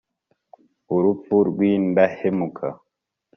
[0.95, 2.67] Urupfu rw indahemuka